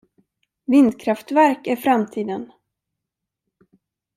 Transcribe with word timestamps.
Vindkraftverk 0.65 1.67
är 1.67 1.75
framtiden! 1.75 2.51